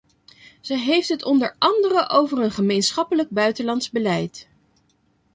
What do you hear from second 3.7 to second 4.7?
beleid.